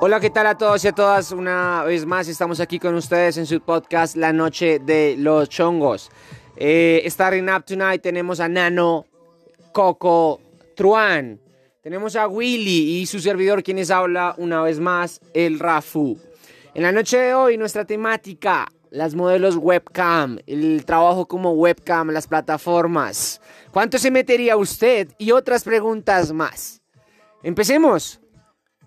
[0.00, 1.32] Hola, ¿qué tal a todos y a todas?
[1.32, 6.10] Una vez más estamos aquí con ustedes en su podcast La Noche de los Chongos.
[6.56, 9.06] Eh, starting up tonight tenemos a Nano,
[9.72, 10.40] Coco,
[10.76, 11.40] Truan.
[11.82, 16.18] Tenemos a Willy y su servidor quienes habla una vez más, el Rafu.
[16.74, 22.26] En la noche de hoy nuestra temática, las modelos webcam, el trabajo como webcam, las
[22.26, 23.40] plataformas.
[23.70, 25.08] ¿Cuánto se metería usted?
[25.18, 26.80] Y otras preguntas más.
[27.42, 28.20] Empecemos.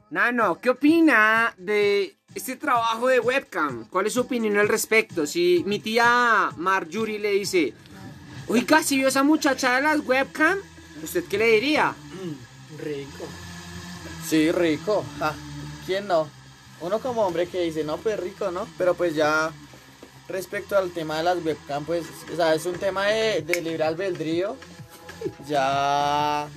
[0.10, 3.86] Nano, ¿qué opina de este trabajo de webcam?
[3.90, 5.26] ¿Cuál es su opinión al respecto?
[5.26, 7.74] Si mi tía Marjorie le dice,
[8.48, 10.58] oiga, si vio esa muchacha de las webcam,
[11.02, 11.96] ¿usted qué le diría?
[12.78, 13.26] Rico.
[14.28, 15.06] Sí, rico.
[15.20, 15.34] Ah,
[15.86, 16.28] ¿Quién no?
[16.82, 18.68] Uno como hombre que dice, no, pues rico, ¿no?
[18.78, 19.52] Pero pues ya
[20.28, 23.84] respecto al tema de las webcam, pues, o sea, es un tema de, de libre
[23.84, 24.56] albedrío.
[25.48, 26.48] Ya...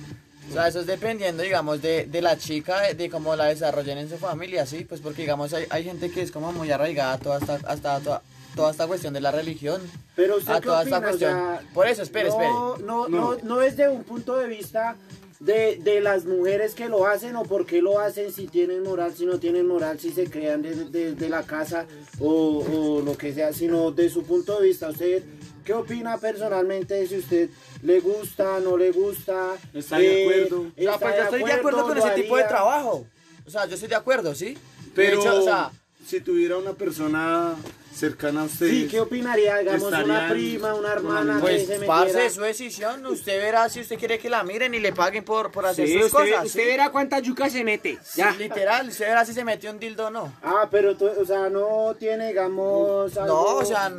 [0.49, 3.97] O sea, eso es dependiendo, digamos, de, de la chica, de, de cómo la desarrollen
[3.97, 4.85] en su familia, ¿sí?
[4.85, 7.99] Pues porque, digamos, hay, hay gente que es como muy arraigada a toda esta, hasta
[7.99, 8.21] toda,
[8.55, 9.81] toda esta cuestión de la religión.
[10.15, 10.97] Pero usted a qué toda opina?
[10.97, 11.33] esta cuestión.
[11.33, 12.85] O sea, Por eso, espere, no, espere.
[12.85, 14.95] No, no, no, es de un punto de vista
[15.39, 19.13] de, de las mujeres que lo hacen o por qué lo hacen, si tienen moral,
[19.15, 21.85] si no tienen moral, si se crean desde de, de la casa
[22.19, 24.89] o, o lo que sea, sino de su punto de vista.
[24.89, 25.23] ¿Usted
[25.63, 27.49] qué opina personalmente si usted
[27.81, 29.55] le gusta, no le gusta?
[29.73, 30.61] Está de acuerdo.
[30.61, 33.05] O sea, está pues yo estoy de acuerdo con ese tipo de trabajo.
[33.45, 34.57] O sea, yo estoy de acuerdo, ¿sí?
[34.95, 35.71] Pero hecho, o sea,
[36.05, 37.55] si tuviera una persona
[37.95, 39.57] cercana a usted, Sí, ¿qué opinaría?
[39.57, 42.25] Digamos, una prima, una hermana que pues, se parce, metiera...
[42.25, 43.05] es su decisión.
[43.05, 45.93] Usted verá si usted quiere que la miren y le paguen por, por hacer Sí,
[45.93, 46.45] sus usted, cosas.
[46.47, 46.65] usted ¿sí?
[46.67, 47.97] verá cuánta yuca se mete.
[48.15, 48.31] Ya.
[48.33, 50.33] Sí, literal, usted verá si se metió un dildo o no.
[50.43, 53.13] Ah, pero, tú, o sea, no tiene, digamos...
[53.15, 53.91] No, algo- o sea,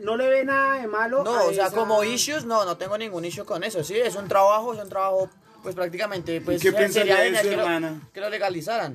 [0.00, 1.22] No le ve nada de malo.
[1.22, 3.94] no, a o sea, esa- como issues, no, no tengo ningún issue con eso, sí,
[3.96, 5.28] es un trabajo, es un trabajo,
[5.62, 8.00] pues prácticamente, pues ¿Y qué pensaría de su que lo- hermana?
[8.14, 8.94] que lo legalizaran.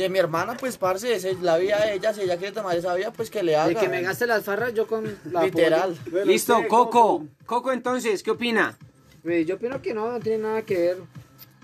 [0.00, 2.74] De mi hermana, pues, parce, esa es la vida de ella, si ella quiere tomar
[2.74, 3.68] esa vida, pues que le haga.
[3.68, 5.94] De que me gaste las farras, yo con la Literal.
[6.10, 7.26] Bueno, Listo, usted, Coco.
[7.44, 8.78] Coco, entonces, ¿qué opina?
[9.22, 10.96] Pues, yo opino que no, no tiene nada que ver.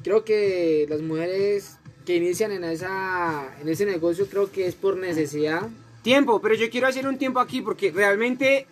[0.05, 4.99] Creo que las mujeres que inician en, esa, en ese negocio, creo que es por
[4.99, 5.63] necesidad.
[6.03, 8.67] Tiempo, pero yo quiero hacer un tiempo aquí porque realmente,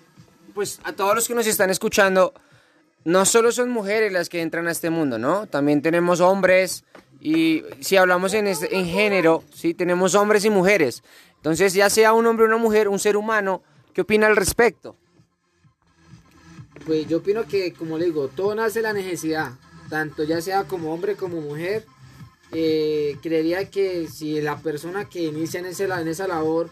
[0.52, 2.34] pues a todos los que nos están escuchando,
[3.04, 5.46] no solo son mujeres las que entran a este mundo, ¿no?
[5.46, 6.84] También tenemos hombres
[7.20, 11.02] y si hablamos en, este- en género, sí, tenemos hombres y mujeres.
[11.36, 14.96] Entonces, ya sea un hombre o una mujer, un ser humano, ¿qué opina al respecto?
[16.86, 19.52] Pues yo opino que, como le digo, todo nace de la necesidad.
[19.88, 21.84] Tanto ya sea como hombre como mujer.
[22.52, 26.68] Eh, creería que si la persona que inicia en, ese, en esa labor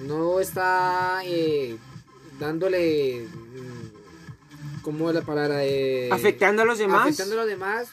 [0.00, 1.76] no está eh,
[2.38, 3.26] dándole...
[3.28, 5.64] mm, ¿Cómo es la palabra?
[5.64, 7.02] Eh, Afectando a los demás.
[7.06, 7.88] Afectando a los demás,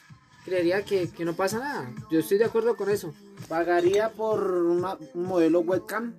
[0.46, 1.92] creería que, que no pasa nada.
[2.10, 3.14] Yo estoy de acuerdo con eso.
[3.48, 6.14] ¿Pagaría por una- un modelo webcam?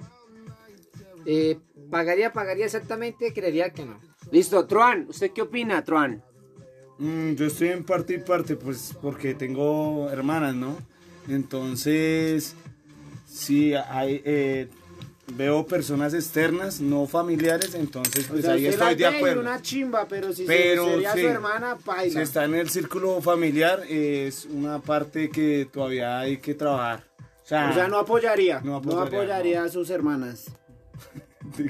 [1.27, 1.59] Eh,
[1.91, 3.99] pagaría, pagaría exactamente, creería que no.
[4.31, 6.23] Listo, Truan, ¿usted qué opina, Truan?
[6.99, 10.77] Mm, yo estoy en parte y parte, pues porque tengo hermanas, ¿no?
[11.29, 12.55] Entonces,
[13.27, 14.69] sí, hay, eh,
[15.29, 19.41] veo personas externas, no familiares, entonces pues O sea, ahí estoy de acuerdo.
[19.41, 21.21] una chimba, pero si Pero, se, sería sí.
[21.21, 22.13] su hermana, paila.
[22.13, 27.05] Si está en el círculo familiar, es una parte que todavía hay que trabajar.
[27.45, 28.61] O sea, O sea, no apoyaría.
[28.61, 30.47] No No apoyaría, apoyaría, a sus hermanas.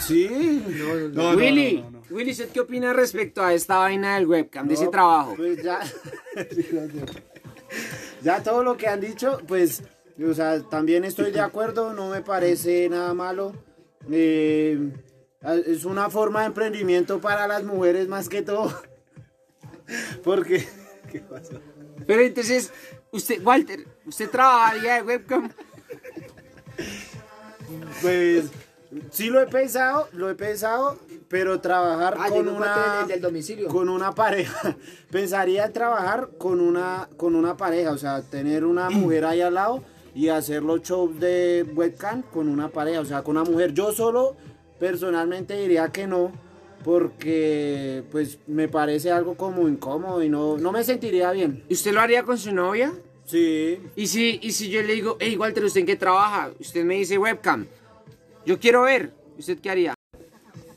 [0.00, 0.28] Sí.
[0.68, 2.02] No, no, Willy, no, no, no.
[2.10, 5.34] Willy, ¿usted qué opina respecto a esta vaina del webcam, de ese No, trabajo?
[5.36, 5.80] Pues ya.
[8.22, 9.82] ya todo lo que han dicho, pues,
[10.28, 13.52] o sea, también estoy de acuerdo, no me parece nada malo.
[14.10, 14.90] Eh,
[15.66, 18.72] es una forma de emprendimiento para las mujeres más que todo.
[20.24, 20.66] Porque.
[21.10, 21.60] ¿Qué pasó?
[22.06, 22.72] Pero entonces,
[23.10, 25.50] usted, Walter, ¿usted trabajaría de webcam?
[28.00, 28.46] Pues
[29.10, 30.98] sí lo he pensado, lo he pensado,
[31.28, 33.68] pero trabajar Ah, con una del domicilio.
[33.68, 34.76] con una pareja.
[35.10, 39.54] Pensaría en trabajar con una con una pareja, o sea, tener una mujer ahí al
[39.54, 39.82] lado
[40.14, 43.72] y hacer los shows de webcam con una pareja, o sea, con una mujer.
[43.72, 44.36] Yo solo
[44.78, 46.32] personalmente diría que no
[46.84, 51.64] porque pues me parece algo como incómodo y no no me sentiría bien.
[51.68, 52.92] ¿Y usted lo haría con su novia?
[53.24, 53.80] Sí.
[53.96, 56.50] Y si, y si yo le digo, hey Walter, ¿usted en qué trabaja?
[56.58, 57.66] Usted me dice webcam.
[58.44, 59.14] Yo quiero ver.
[59.38, 59.94] ¿Usted qué haría?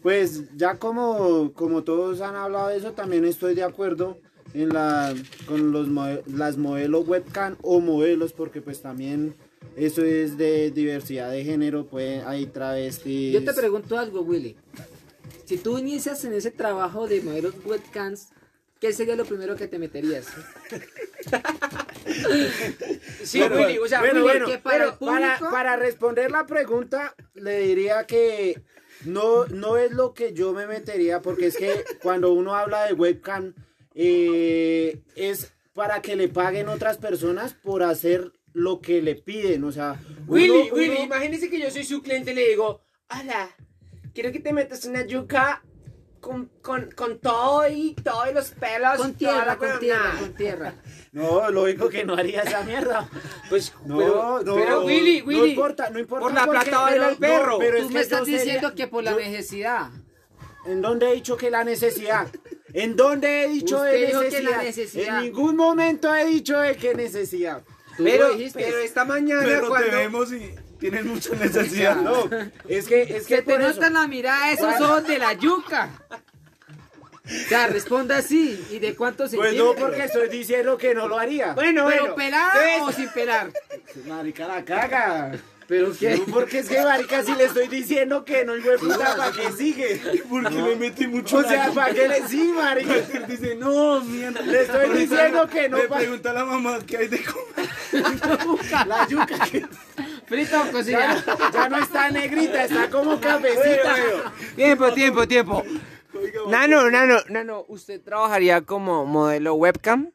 [0.02, 4.20] Pues ya como, como todos han hablado de eso, también estoy de acuerdo
[4.56, 5.14] en la,
[5.48, 5.88] con los,
[6.28, 9.36] las modelos webcam o modelos, porque pues también
[9.76, 13.34] eso es de diversidad de género, pues hay travestis.
[13.34, 14.56] Yo te pregunto algo, Willy.
[15.46, 18.30] Si tú inicias en ese trabajo de modelos webcams,
[18.80, 20.28] ¿qué sería lo primero que te meterías?
[23.24, 25.10] Sí, Bueno, Willy, o sea, bueno, Willy, bueno, que para el público-
[25.40, 28.62] para, para responder la pregunta, le diría que
[29.06, 32.94] no, no es lo que yo me metería, porque es que cuando uno habla de
[32.94, 33.54] webcam,
[33.96, 39.72] eh, es para que le paguen otras personas por hacer lo que le piden, o
[39.72, 40.00] sea...
[40.28, 43.50] Willy, uno- Willy, uno- imagínese que yo soy su cliente y le digo, hola,
[44.14, 45.62] quiero que te metas una yuca
[46.22, 48.98] con, con, con todo y todos los pelos.
[48.98, 49.80] Con tierra, con huevonada".
[49.80, 50.74] tierra, con tierra.
[51.16, 53.10] No, lógico que no haría esa mierda.
[53.50, 56.24] Pues, No, pero, no, pero Willy, no Willy, importa, no importa.
[56.26, 57.58] por la plata baila el pero- no, perro.
[57.60, 59.90] pero Tú es me que estás sería- diciendo que por la yo- necesidad.
[60.66, 62.28] ¿En dónde he dicho que la necesidad?
[62.76, 64.52] ¿En dónde he dicho Usted de dijo que necesidad?
[64.58, 65.18] la necesidad.
[65.20, 67.64] En ningún momento he dicho de qué necesidad.
[67.98, 69.90] Pero, esta mañana Pero cuando...
[69.90, 71.96] te vemos y tienes mucha necesidad.
[71.96, 72.30] No,
[72.68, 75.90] es que es que Se te nota en la mirada esos ojos de la yuca.
[77.26, 78.64] O sea, responda así.
[78.70, 79.80] ¿Y de cuántos Pues centímetros?
[79.80, 81.54] no, porque estoy diciendo que no lo haría.
[81.54, 83.52] Bueno, ¿Pero bueno, entonces- o sin pelar?
[84.08, 85.32] Marica la caga.
[85.68, 86.18] ¿Pero qué?
[86.18, 89.32] No, porque es que marica si le estoy diciendo que no, hijo de puta, ¿para
[89.32, 90.00] qué sigue?
[90.30, 92.94] Porque le metí mucho O sea, ¿para qué le sí, marica?
[93.14, 94.42] Él dice, no, mierda.
[94.42, 98.88] Le estoy diciendo que no Le pregunta a la mamá qué hay de comer.
[98.88, 99.66] La yuca que
[100.28, 101.24] ¿Frita o ya, cocida?
[101.54, 104.34] ya no está negrita, está como cafecita.
[104.56, 105.64] Tiempo, tiempo, tiempo.
[106.48, 110.12] Nano, Nano, Nano, ¿usted trabajaría como modelo webcam?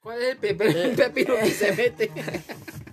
[0.00, 2.10] ¿Cuál es el, pepe- el pepino que se mete?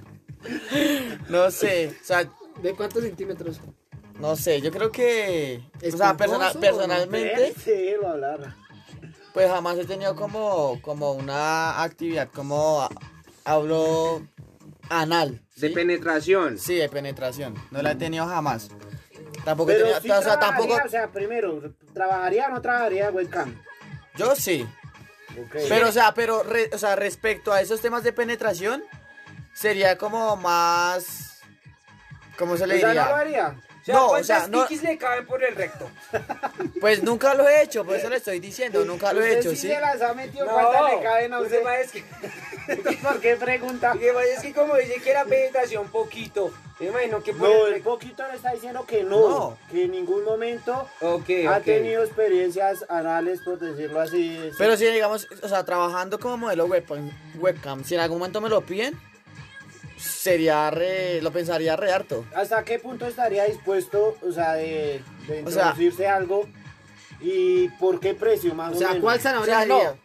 [1.30, 2.30] No sé, o sea,
[2.62, 3.60] ¿De cuántos centímetros?
[4.20, 8.56] no sé, yo creo que, ¿Es o sea, persona- personalmente, Sí, lo hablar.
[9.34, 12.88] pues jamás he tenido como, como una actividad como
[13.46, 14.26] hablo
[14.90, 15.42] anal.
[15.58, 16.58] De penetración.
[16.58, 17.54] Sí, de penetración.
[17.72, 18.70] No la he tenido jamás.
[19.46, 23.10] Tampoco he Pero tenido, sí o sea, tampoco, o sea, primero, ¿trabajaría o no trabajaría
[23.12, 23.56] webcam?
[24.16, 24.68] yo sí.
[25.70, 28.84] Pero, o sea, pero, re- o sea, respecto a esos temas de penetración,
[29.57, 31.39] sería como más,
[32.38, 33.04] ¿cómo se le O sea, diría?
[33.06, 33.56] no lo haría.
[33.88, 35.89] No, o sea, no, le caben por el recto?
[36.81, 39.56] pues nunca lo he hecho, por eso le estoy diciendo, nunca lo he hecho, sí
[39.56, 39.68] ¿sí?
[39.69, 41.62] se las ha metido, ¿cuántas le caben a usted?
[41.81, 42.04] es que,
[43.01, 43.94] ¿Por qué pregunta?
[43.94, 46.51] lo que pasa es que como dice que era penetración poquito,
[46.81, 47.89] me imagino que por No, el el recto.
[47.92, 49.57] poquito le está diciendo que no, No.
[49.71, 51.63] que en ningún momento Ok, ha ok.
[51.63, 54.51] tenido experiencias anales, por decirlo así.
[54.57, 58.50] Pero si digamos, o sea, trabajando como modelo webcam, webcam, si en algún momento me
[58.50, 59.00] lo piden,
[59.98, 62.26] sería re, lo pensaría re harto.
[62.36, 66.48] ¿Hasta qué punto estaría dispuesto, o sea, de, de O sea- introducirse algo?
[67.20, 69.04] ¿Y por qué precio, más O o, sea, menos?
[69.04, 69.98] ¿cuál O zanahoria sea, no.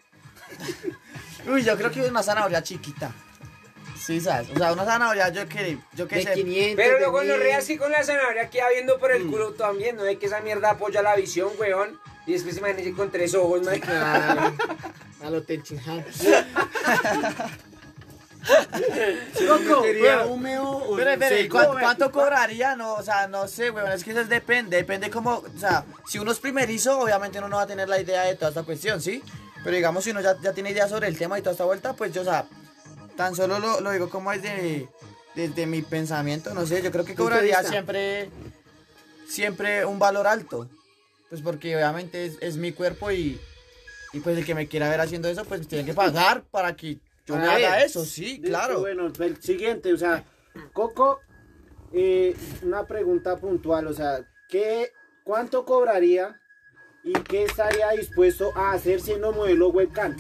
[1.53, 3.13] Uy, yo creo que una zanahoria chiquita.
[3.99, 4.49] Sí, ¿sabes?
[4.51, 6.33] O sea, una zanahoria, yo que, yo que De sé.
[6.35, 7.41] 500, Pero luego no 1000.
[7.41, 10.05] rea así con la zanahoria queda viendo por el culo también, ¿no?
[10.05, 12.01] Es que esa mierda apoya la visión, weón.
[12.27, 13.79] Y después imagínese con tres ojos, man.
[13.81, 14.55] Claro.
[15.25, 15.45] A lo
[19.85, 20.19] Sería
[20.97, 21.49] pero Pero.
[21.51, 22.77] ¿cuánto, cuánto cobraría?
[22.77, 26.19] No, o sea, no sé, weón, es que eso depende, depende como, o sea, si
[26.19, 29.01] uno es primerizo, obviamente uno no va a tener la idea de toda esta cuestión,
[29.01, 29.23] ¿sí?
[29.63, 31.93] Pero digamos, si uno ya, ya tiene idea sobre el tema y toda esta vuelta,
[31.93, 32.47] pues yo, o sea,
[33.17, 34.89] tan solo lo, lo digo como desde,
[35.35, 38.31] desde mi pensamiento, no sé, yo creo que de cobraría siempre,
[39.29, 40.69] siempre un valor alto,
[41.29, 43.41] pues porque obviamente es, es mi cuerpo y,
[44.13, 46.99] y pues el que me quiera ver haciendo eso, pues tiene que pagar para que
[47.27, 47.87] yo me Para haga ver.
[47.87, 48.81] eso, sí, claro.
[48.81, 50.25] Bueno, el siguiente, o sea,
[50.73, 51.21] Coco,
[51.93, 54.93] eh, una pregunta puntual, o sea, ¿qué,
[55.25, 56.41] ¿cuánto cobraría
[57.05, 60.17] y qué estaría dispuesto a hacer siendo modelo webcam?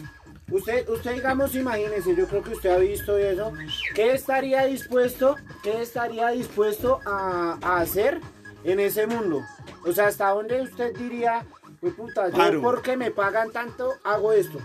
[0.50, 3.52] Usted, usted digamos, imagínese, yo creo que usted ha visto eso,
[3.94, 8.20] ¿qué estaría dispuesto, qué estaría dispuesto a, a hacer
[8.64, 9.40] en ese mundo?
[9.86, 11.46] O sea, ¿hasta dónde usted diría,
[11.80, 14.58] pues puta, yo porque me pagan tanto, hago esto?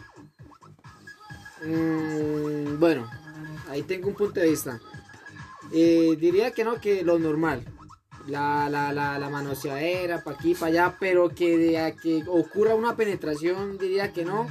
[1.66, 3.10] Mm, bueno,
[3.70, 4.80] ahí tengo un punto de vista.
[5.72, 7.66] Eh, diría que no, que lo normal.
[8.28, 12.96] La, la, la, la manoseadera, para aquí, para allá, pero que de que ocurra una
[12.98, 14.48] penetración, diría que no.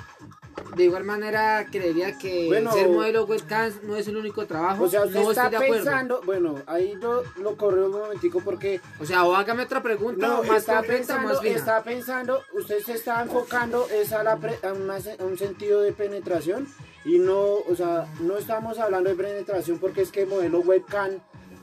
[0.75, 4.85] De igual manera, creería que Bueno, ser modelo webcam no es el único trabajo.
[4.85, 9.05] O sea, usted no está pensando, bueno, ahí yo lo correo un momentico porque O
[9.05, 11.57] sea, o hágame otra pregunta no, más está pensando, más fina.
[11.57, 15.83] está pensando, usted se está enfocando es a, la pre- a, una a un sentido
[15.83, 16.67] de penetración
[17.07, 21.21] y no, o sea, no estamos hablando de penetración porque es que modelo webcam,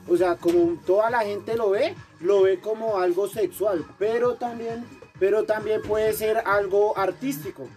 [0.08, 4.86] o sea, como toda la gente lo ve, lo ve como algo sexual, pero también,
[5.18, 7.68] pero también puede ser algo artístico.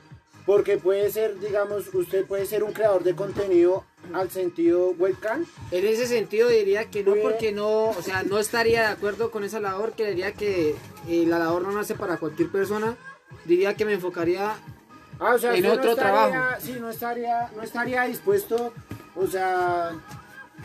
[0.45, 3.83] Porque puede ser, digamos, usted puede ser un creador de contenido
[4.13, 8.79] al sentido webcam En ese sentido diría que no porque no, o sea, no estaría
[8.79, 10.73] de acuerdo con esa labor, que diría que
[11.09, 12.95] eh, la labor no nace para cualquier persona.
[13.43, 14.55] Diría que me enfocaría
[15.19, 16.55] Ah, o sea, en otro no estaría- trabajo.
[16.61, 18.73] Sí, no estaría, no estaría dispuesto,
[19.15, 19.91] o sea,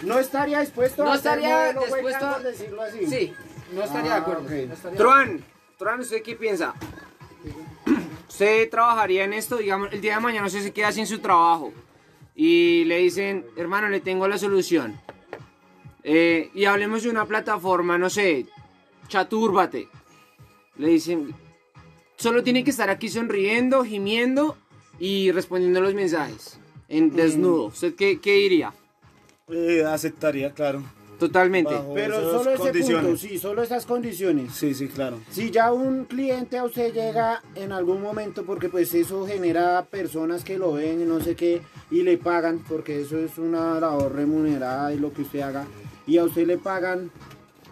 [0.02, 3.06] no estaría dispuesto No a estaría dispuesto a- decirlo así.
[3.06, 3.34] Sí,
[3.72, 4.42] no estaría Ah, de acuerdo.
[4.42, 4.50] ok.
[4.68, 4.98] no estaría.
[4.98, 5.44] Truan,
[5.78, 6.74] Truan, ¿usted qué piensa?
[8.28, 9.56] ¿Usted trabajaría en esto?
[9.56, 11.72] Digamos, el día de mañana usted se queda sin su trabajo
[12.34, 15.00] y le dicen, hermano, le tengo la solución.
[16.04, 18.46] Eh, y hablemos de una plataforma, no sé,
[19.08, 19.88] chatúrbate.
[20.76, 21.34] Le dicen,
[22.22, 24.56] solo tiene que estar aquí sonriendo, gimiendo
[25.00, 26.56] y respondiendo los mensajes
[26.88, 27.66] en desnudo.
[27.66, 28.72] ¿Usted qué, qué diría?
[29.48, 30.84] Eh, aceptaría, claro.
[31.18, 31.74] Totalmente.
[31.74, 34.54] Bajo Pero esas solo ese punto, sí, solo esas condiciones.
[34.54, 35.18] Sí, sí, claro.
[35.30, 40.44] Si ya un cliente a usted llega en algún momento, porque pues eso genera personas
[40.44, 41.60] que lo ven y no sé qué,
[41.90, 45.66] y le pagan, porque eso es una labor remunerada y lo que usted haga,
[46.06, 47.10] y a usted le pagan,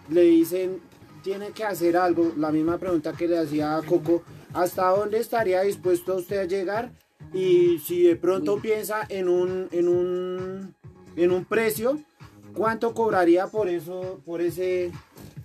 [0.09, 0.79] le dicen,
[1.21, 5.61] tiene que hacer algo, la misma pregunta que le hacía a Coco, ¿hasta dónde estaría
[5.61, 6.91] dispuesto usted a llegar?
[7.33, 10.75] Y si de pronto piensa en un, en un,
[11.15, 11.99] en un precio,
[12.53, 14.91] ¿cuánto cobraría por eso, por ese,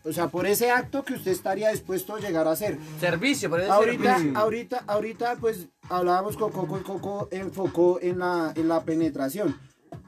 [0.04, 2.78] o sea, por ese acto que usted estaría dispuesto a llegar a hacer?
[2.98, 4.38] Servicio, por eso Ahorita, servicio.
[4.38, 9.56] ahorita, ahorita, pues hablábamos con Coco y Coco enfocó en la, en la penetración.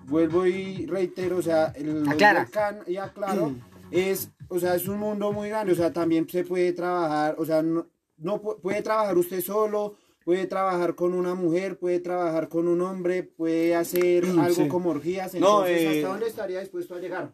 [0.07, 2.49] Vuelvo y reitero, o sea, el Aclara.
[2.87, 3.55] y aclaro,
[3.91, 7.45] es, o sea, es un mundo muy grande, o sea, también se puede trabajar, o
[7.45, 7.87] sea, no,
[8.19, 12.81] no pu- puede trabajar usted solo, puede trabajar con una mujer, puede trabajar con un
[12.83, 14.69] hombre, puede hacer algo Sí.
[14.69, 17.33] como orgías, No, entonces, eh, ¿hasta dónde estaría dispuesto a llegar?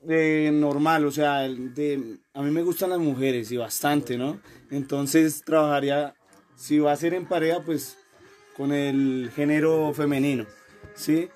[0.00, 4.40] de normal, o sea, de, a mí me gustan las mujeres y bastante, ¿no?
[4.70, 6.14] Entonces trabajaría,
[6.56, 7.96] si va a ser en pareja, pues
[8.56, 10.44] con el género femenino,
[10.94, 11.28] ¿sí?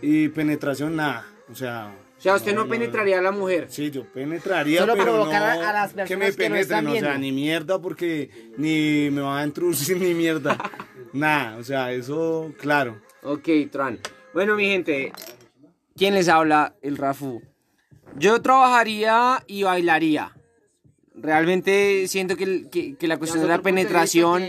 [0.00, 1.94] Y penetración, nada, o sea...
[2.24, 3.66] O sea, usted no penetraría a la mujer.
[3.68, 6.54] Sí, yo penetraría, Solo pero provocar no a- a las que personas me que no
[6.54, 10.56] penetren, están o sea, ni mierda porque ni me va a introducir ni mierda,
[11.12, 12.98] nada, o sea, eso, claro.
[13.22, 13.98] Ok, Tran.
[14.32, 15.12] Bueno, mi gente,
[15.96, 16.74] ¿quién les habla?
[16.80, 17.42] El Rafu.
[18.16, 20.32] Yo trabajaría y bailaría.
[21.14, 24.42] Realmente siento que, que- que la cuestión de la penetración...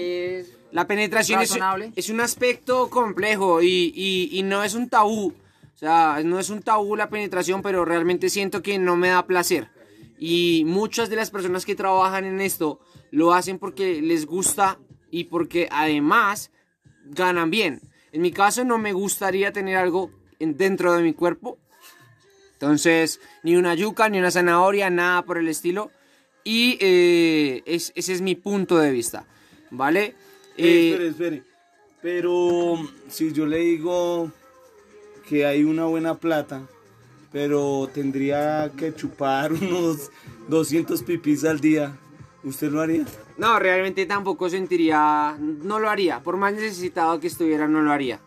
[0.71, 1.57] La penetración es,
[1.95, 5.33] es un aspecto complejo y, y- y no es un tabú.
[5.75, 9.27] O sea, no es un tabú la penetración, pero realmente siento que no me da
[9.27, 9.69] placer.
[10.17, 12.79] Y muchas de las personas que trabajan en esto
[13.11, 14.79] lo hacen porque les gusta
[15.11, 16.51] y porque además
[17.05, 17.81] ganan bien.
[18.13, 21.57] En mi caso no me gustaría tener algo en- dentro de mi cuerpo.
[22.53, 25.91] Entonces, ni una yuca, ni una zanahoria, nada por el estilo.
[26.45, 29.25] Y eh, es- ese es mi punto de vista.
[29.71, 30.15] ¿Vale?
[30.57, 31.43] Eh, Eh, espere, espere.
[32.01, 34.31] Pero si yo le digo
[35.27, 36.63] que hay una buena plata,
[37.31, 40.11] pero tendría que chupar unos
[40.47, 41.97] 200 pipis al día,
[42.43, 43.05] ¿usted lo haría?
[43.37, 46.21] No, realmente tampoco sentiría, no lo haría.
[46.23, 48.19] Por más necesitado que estuviera, no lo haría.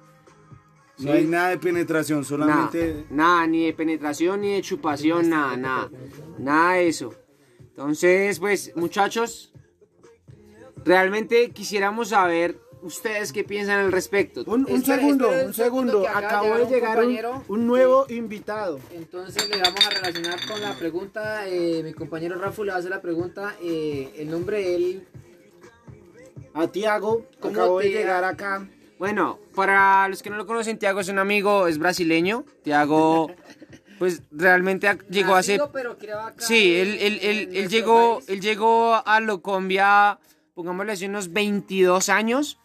[0.99, 3.07] No hay nada de penetración, Nada, solamente...
[3.11, 5.91] nada, ni de penetración, ni de chupación, nada, nada.
[6.39, 7.15] Nada de eso.
[7.61, 9.53] Entonces, pues, muchachos,
[10.85, 14.45] realmente quisiéramos saber ustedes qué piensan al respecto.
[14.47, 16.99] Un, segundo, un un segundo de acabó de llegar
[17.49, 18.81] un nuevo invitado.
[18.93, 21.49] Entonces le vamos a relacionar con la pregunta.
[21.49, 23.55] eh, mi compañero Rafa le va a hacer la pregunta.
[23.63, 25.07] eh, el nombre de él.
[26.55, 28.67] A Tiago, ¿Cómo acabó de llegar acá.
[28.99, 32.45] Bueno, para los que no lo conocen, Tiago es un amigo, es brasileño.
[32.65, 33.31] Tiago,
[34.01, 35.61] pues, realmente llegó hace...
[35.73, 38.29] Pero criado acá Sí, él, él, él, en él nuestro llegó, país.
[38.29, 40.19] él llegó a Locombia,
[40.55, 42.59] pongámosle así, unos 22 años,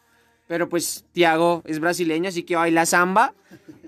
[0.54, 3.34] pero pues Tiago es brasileño, así que baila samba,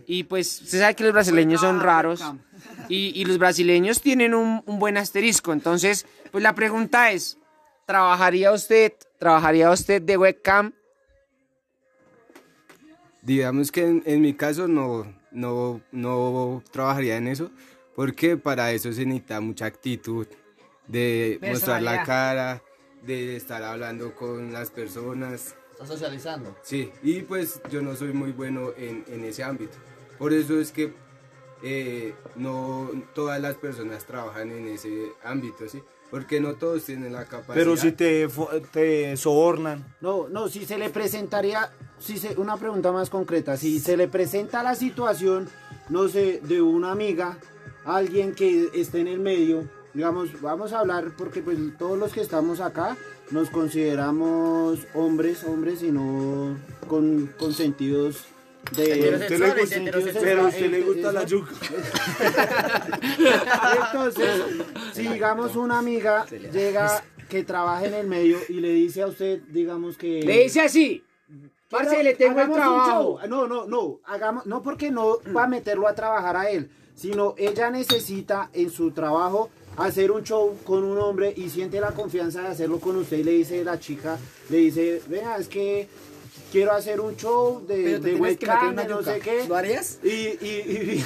[0.07, 2.23] y pues usted sabe que los brasileños son raros,
[2.89, 7.37] y, y los brasileños tienen un, un buen asterisco, entonces, pues la pregunta es,
[7.85, 10.73] ¿trabajaría usted, trabajaría usted de webcam?
[13.21, 17.51] Digamos que en, en mi caso no, no, no trabajaría en eso,
[17.95, 20.25] porque para eso se necesita mucha actitud
[20.87, 22.63] de mostrar la cara,
[23.03, 25.55] de estar hablando con las personas.
[25.75, 26.55] Está socializando.
[26.61, 29.77] Sí, y pues yo no soy muy bueno en, en ese ámbito.
[30.17, 30.93] Por eso es que
[31.63, 35.83] eh, no todas las personas trabajan en ese ámbito, ¿sí?
[36.09, 37.55] Porque no todos tienen la capacidad.
[37.55, 38.29] Pero si te,
[38.71, 43.79] te sobornan, No, no, si se le presentaría, si se, una pregunta más concreta, si
[43.81, 45.49] se le presenta la situación,
[45.89, 47.37] no sé, de una amiga,
[47.83, 52.21] alguien que esté en el medio, digamos, vamos a hablar porque pues todos los que
[52.21, 52.97] estamos acá
[53.31, 58.25] nos consideramos hombres, hombres y no con, con sentidos
[58.75, 58.91] de...
[58.91, 60.21] Heterosexuales, sentidos heterosexuales.
[60.21, 61.51] pero usted le gusta la yuca.
[63.85, 64.41] Entonces,
[64.93, 69.41] si digamos una amiga llega que trabaja en el medio y le dice a usted,
[69.49, 70.21] digamos que...
[70.23, 71.03] Le dice así,
[71.69, 73.19] Parce, le tengo el trabajo.
[73.27, 77.33] No, no, no, hagamos, no porque no va a meterlo a trabajar a él, sino
[77.37, 82.41] ella necesita en su trabajo hacer un show con un hombre y siente la confianza
[82.41, 84.17] de hacerlo con usted y le dice la chica,
[84.49, 85.87] le dice, vea, es que
[86.51, 89.45] quiero hacer un show de, de webcam, no sé qué.
[89.47, 89.99] ¿Lo harías?
[90.03, 91.05] Y, y, y viene,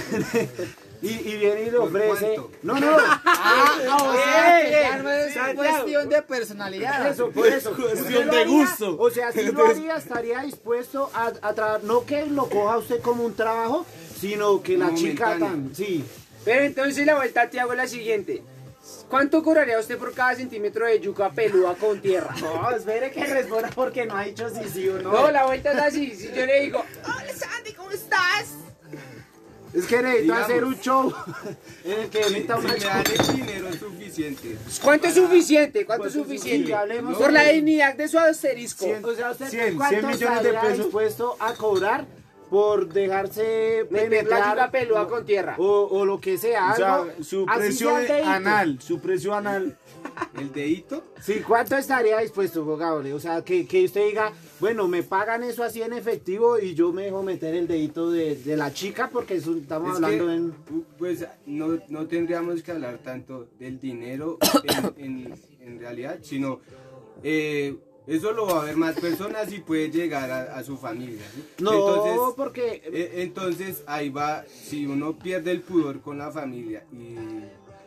[1.02, 2.36] y, y viene y le ¿Por ofrece.
[2.62, 5.58] No, no, Ah, o sea, que ya no es Santiago.
[5.58, 7.08] cuestión de personalidad.
[7.08, 7.72] Eso, por eso.
[7.72, 8.98] cuestión ¿Usted lo de gusto.
[9.00, 11.84] O sea, si lo haría, estaría dispuesto a, a trabajar.
[11.84, 13.86] No que lo coja usted como un trabajo,
[14.20, 15.74] sino que la chica tan.
[15.74, 16.04] Sí.
[16.46, 18.44] Pero entonces la vuelta te hago la siguiente.
[19.10, 22.36] ¿Cuánto cobraría usted por cada centímetro de yuca peluda con tierra?
[22.42, 25.12] No, espere que responda porque no ha dicho si sí o no.
[25.12, 26.16] No, la vuelta es así.
[26.16, 28.56] Si yo le digo, hola Sandy, ¿cómo estás?
[29.72, 30.44] Es que necesito Digamos.
[30.46, 31.14] hacer un show
[31.84, 34.58] en el que Si, emita si una me dan el dinero suficiente.
[34.84, 35.86] ¿Cuánto es suficiente?
[35.86, 36.68] ¿Cuánto es suficiente?
[36.68, 38.88] sí, hablemos Por la dignidad de su asterisco.
[39.04, 40.78] O sea, usted 100, ¿cuánto 100 millones de pesos?
[40.78, 42.06] dispuesto a cobrar
[42.50, 45.56] por dejarse Meter la penetrar yuca peluda con tierra.
[45.60, 49.78] O, o lo que sea, O sea, algo, su precio anal, su precio anal.
[50.40, 51.04] El dedito.
[51.22, 53.14] Sí, ¿cuánto estaría dispuesto, Gable?
[53.14, 56.92] O sea, que, que usted diga, bueno, me pagan eso así en efectivo y yo
[56.94, 60.34] me dejo meter el dedito de, de la chica porque eso estamos Es hablando que,
[60.34, 60.52] en...
[60.98, 64.38] Pues no, no tendríamos que hablar tanto del dinero
[64.98, 66.62] en, en- en realidad, sino
[67.22, 67.76] eh,
[68.10, 71.22] eso lo va a ver más personas y puede llegar a, a su familia.
[71.34, 71.44] ¿sí?
[71.60, 72.82] No, entonces, porque...
[72.86, 77.16] eh, entonces ahí va, si uno pierde el pudor con la familia y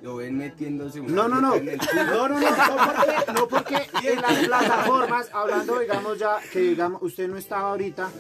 [0.03, 1.57] lo ven metiéndose una No, no, no.
[1.57, 3.77] yuca en el culo, No, no, no, no porque, no porque
[4.13, 8.11] en las plataformas, hablando, digamos, ya, que digamos, usted no estaba ahorita,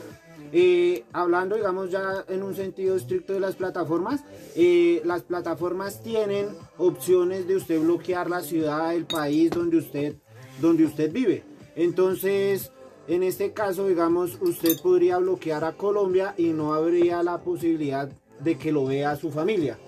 [0.52, 4.21] eh, hablando, digamos, ya en un sentido estricto de las plataformas,
[4.54, 10.16] eh, las plataformas tienen opciones de usted bloquear la ciudad, el país donde usted,
[10.61, 11.42] donde usted vive.
[11.75, 12.71] Entonces,
[13.09, 18.09] en este caso, digamos, usted podría bloquear a Colombia y no habría la posibilidad
[18.41, 19.79] de que lo vea su familia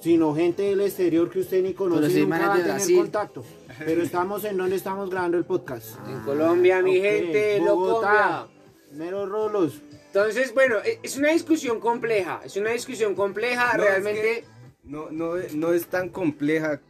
[0.00, 2.96] sino gente del exterior que usted ni conoce sí, nunca va a tener Brasil.
[2.98, 3.44] contacto.
[3.80, 5.96] Pero estamos en donde estamos grabando el podcast.
[6.08, 8.48] En Colombia, mi gente, Bogotá, Bogotá.
[8.92, 9.82] Mero Rolos.
[10.06, 12.40] Entonces, bueno, e- es una discusión compleja.
[12.44, 14.20] Es una discusión compleja, No, es realmente.
[14.22, 14.44] que
[14.84, 16.80] no, no, no es tan compleja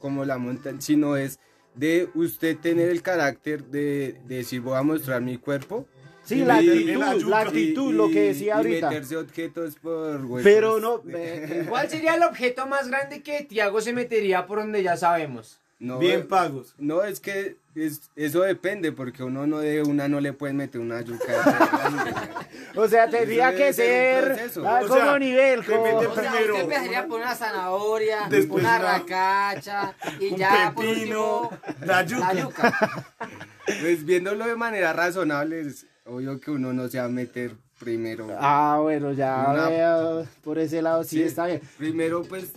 [0.00, 1.38] como la montaña, sino es
[1.78, 5.86] de usted tener el carácter de, de decir voy a mostrar mi cuerpo.
[6.24, 8.90] Sí, y- la y- actitud, la actitud, y- lo que decía y ahorita.
[8.90, 10.42] meterse objetos por huecos.
[10.42, 11.02] Pero no,
[11.68, 15.60] ¿Cuál sería el objeto más grande que Tiago se metería por donde ya sabemos?
[15.80, 16.74] No, Bien eh, pagos.
[16.78, 20.80] No, es que es, eso depende, porque uno no de una no le puede meter
[20.80, 21.24] una yuca.
[22.74, 24.64] o sea, tendría Eso que ser ser proceso.
[24.68, 25.64] ah, como sea, nivel.
[25.64, 30.32] te mete O sea, Primero, usted empezaría por una zanahoria, después una una- racacha y
[30.32, 32.32] Un ya por pepino, último la yuca.
[32.34, 33.06] la yuca.
[33.80, 38.26] pues viéndolo de manera razonable, es obvio que uno no se va a meter primero.
[38.40, 41.60] Ah, bueno, ya Una- veo, por ese lado sí, Sí, está bien.
[41.76, 42.50] Primero, pues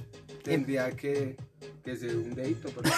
[0.44, 1.36] tendría que,
[1.84, 2.70] que ser un dedito.
[2.76, 2.92] porque-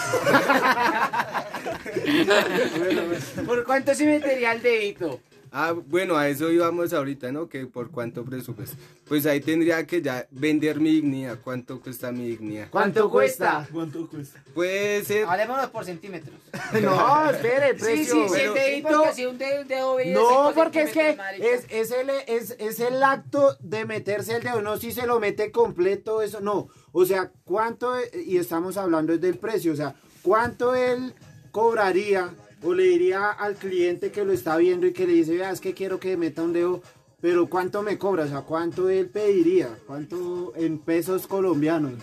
[3.45, 5.19] ¿Por cuánto se metería el dedito?
[5.55, 7.47] Ah, bueno, a eso íbamos ahorita, ¿no?
[7.47, 8.75] Que por cuánto presupuesto.
[9.07, 11.37] Pues ahí tendría que ya vender mi dignidad.
[11.43, 12.69] ¿Cuánto cuesta mi dignidad?
[12.71, 13.67] ¿Cuánto cuesta?
[13.71, 14.43] ¿Cuánto cuesta?
[14.55, 15.25] Puede ser.
[15.27, 16.35] Hablémonos por centímetros.
[16.81, 18.13] No, espere, el Sí, precio.
[18.15, 18.89] sí, sí, Pero- Sí, dedito.
[18.89, 23.55] porque si un dedo, No, porque es que es, es, el, es, es el acto
[23.59, 26.67] de meterse el dedo, no si se lo mete completo, eso no.
[26.93, 27.93] O sea, ¿cuánto,
[28.25, 31.13] y estamos hablando es del precio, o sea, cuánto él
[31.51, 32.31] cobraría
[32.63, 35.59] o le diría al cliente que lo está viendo y que le dice, vea, es
[35.59, 36.81] que quiero que meta un dedo,
[37.21, 38.23] pero ¿cuánto me cobra?
[38.25, 39.69] O sea, ¿cuánto él pediría?
[39.87, 41.93] ¿Cuánto en pesos colombianos?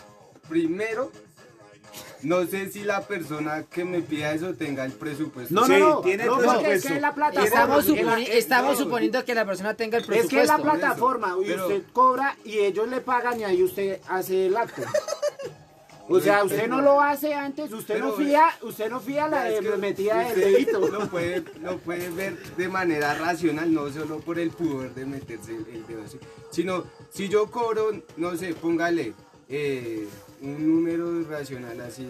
[0.49, 1.11] Primero,
[2.23, 5.55] no sé si la persona que me pida eso tenga el presupuesto.
[5.55, 6.89] No, Sí, no, no, tiene no, es presupuesto.
[6.89, 7.45] que en la plataforma...
[8.23, 10.37] Estamos, suponi- suponiendo que la persona tenga el Es presupuesto.
[10.37, 14.01] que es la plataforma y Pero- usted cobra y ellos le pagan y ahí usted
[14.09, 14.83] hace el acto.
[16.13, 19.63] O sea, usted no lo hace antes, usted no fía, usted no fía la Es
[19.63, 20.81] de metida del dedito.
[20.91, 25.53] Lo puede, lo puede ver de manera racional, no solo por el pudor de meterse
[25.55, 26.19] el, dedo así.
[26.51, 29.15] Sino, si yo cobro, no sé, póngale
[29.49, 30.09] eh,
[30.43, 32.05] un número racional así,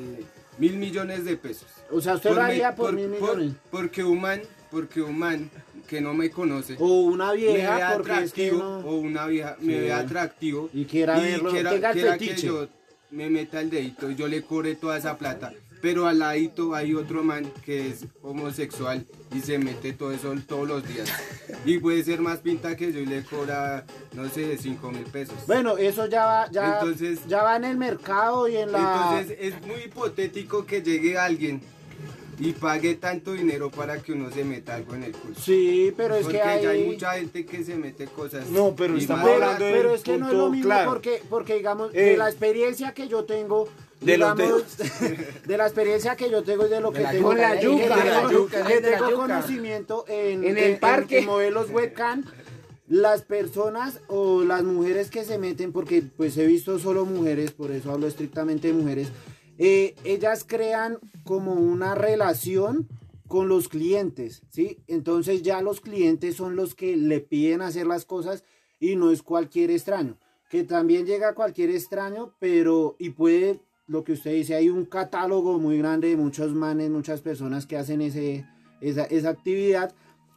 [0.56, 1.68] mil millones de pesos.
[1.90, 3.52] O sea, usted lo me- haría por, mil millones.
[3.70, 5.50] porque un man, porque un man
[5.86, 6.76] que no me conoce.
[6.78, 9.80] O una me vieja, ve es que atractivo, no- o una vieja me Sí.
[9.80, 12.34] ve atractivo Y quiera verlo, quiera fetiche.
[12.34, 12.68] que yo
[13.10, 15.52] me meta el dedito y yo le cobre toda esa plata.
[15.82, 20.68] Pero al ladito hay otro man que es homosexual y se mete todo eso todos
[20.68, 21.08] los días.
[21.64, 25.36] Y puede ser más pinta que yo y le cobra no sé 5 mil pesos.
[25.46, 28.78] Bueno, eso ya va, ya, Entonces- ya va en el mercado y en la...
[29.22, 31.62] entonces es muy hipotético que llegue alguien
[32.40, 35.34] y pague tanto dinero para que uno se meta algo en el culo.
[35.38, 36.62] Sí, pero es Porque que hay...
[36.62, 38.48] ya hay mucha gente que se mete cosas.
[38.48, 39.36] No, pero y estamos malas.
[39.38, 40.90] Pero, hablando del pero es que no es lo mismo claro.
[40.90, 43.68] porque, porque digamos, Eh, de la experiencia que yo tengo,
[44.00, 44.64] de los digamos,
[45.46, 47.64] de la experiencia que yo tengo y de lo que la tengo, con la que
[47.66, 49.22] yuca, tengo- de la yuca, que de la tengo yuca.
[49.22, 51.18] conocimiento en, En el parque.
[51.18, 52.24] en modelos webcam,
[52.88, 57.70] las personas o las mujeres que se meten, porque pues he visto solo mujeres, por
[57.70, 59.08] eso hablo estrictamente de mujeres,
[59.62, 62.88] eh, ellas crean como una relación
[63.28, 64.78] con los clientes, ¿sí?
[64.86, 68.42] Entonces ya los clientes son los que le piden hacer las cosas
[68.80, 70.16] y no es cualquier extraño,
[70.48, 75.58] que también llega cualquier extraño, pero y puede, lo que usted dice, hay un catálogo
[75.58, 78.46] muy grande de muchos manes, muchas personas que hacen ese,
[78.80, 79.94] esa, esa actividad,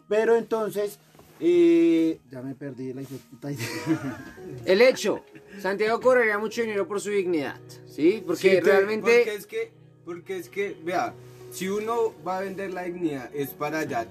[0.09, 0.99] pero entonces,
[1.45, 3.01] eh, ya me perdí la.
[4.65, 5.23] El hecho,
[5.60, 8.23] Santiago cobraría mucho dinero por su dignidad, ¿sí?
[8.25, 9.12] Porque Sí, te- realmente...
[9.23, 9.71] Porque es que,
[10.06, 11.13] porque es que, vea,
[11.51, 14.08] si uno va a vender la dignidad es para ya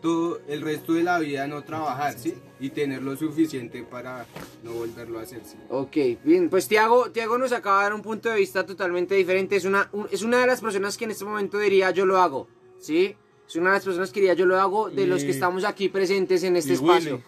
[0.00, 2.34] todo el resto de la vida no trabajar, ¿sí?
[2.58, 4.24] Y tener lo suficiente para
[4.62, 5.56] no volverlo a hacer, ¿sí?
[5.68, 9.56] Ok, bien, pues Tiago, Tiago nos acaba de dar un punto de vista totalmente diferente.
[9.56, 12.18] Es una, un- es una de las personas que en este momento diría yo lo
[12.18, 13.16] hago, ¿sí?
[13.50, 15.64] Es una de las personas que diría yo lo hago de los que Y- estamos
[15.64, 17.14] aquí presentes en este y espacio.
[17.14, 17.24] Willy.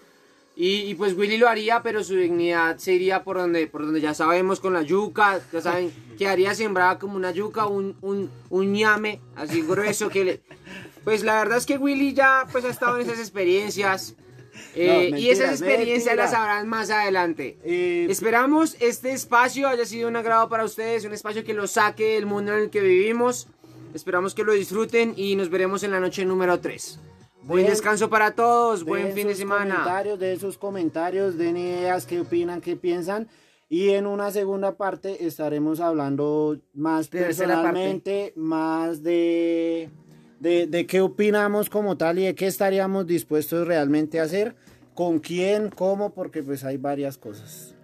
[0.54, 4.00] Y, y pues Willy lo haría, pero su dignidad se iría por donde, por donde
[4.00, 8.72] ya sabemos con la yuca, ya saben, quedaría sembrada como una yuca, un, un, un
[8.72, 10.40] ñame así grueso que le...
[11.04, 14.14] Pues la verdad es que Willy ya pues ha estado en esas experiencias.
[14.76, 16.14] eh, y mentiras, esas experiencias mentira.
[16.22, 17.58] las sabrán más adelante.
[17.64, 22.14] Eh, Esperamos este espacio haya sido un agrado para ustedes, un espacio que los saque
[22.14, 23.48] del mundo en el que vivimos.
[23.94, 26.98] Esperamos que lo disfruten y nos veremos en la noche número 3.
[27.42, 29.74] Buen descanso para todos, buen fin de semana.
[29.74, 33.28] Comentarios, den sus comentarios, den ideas, qué opinan, qué piensan.
[33.68, 39.90] Y en una segunda parte estaremos hablando más personalmente, más de,
[40.40, 44.55] de, de qué opinamos como tal y de qué estaríamos dispuestos realmente a hacer,
[44.94, 47.74] con quién, cómo, porque pues hay varias cosas.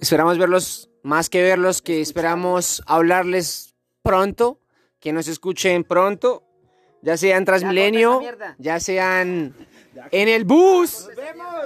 [0.00, 4.61] Esperamos verlos, más que verlos, que esperamos hablarles pronto,
[5.02, 6.44] que nos escuchen pronto,
[7.02, 8.22] ya sea en Transmilenio,
[8.58, 9.54] ya sean
[10.12, 11.08] en el bus,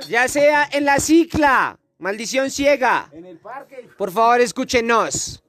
[0.08, 1.78] ya sea en la cicla.
[1.98, 3.10] Maldición ciega.
[3.96, 5.42] Por favor, escúchenos.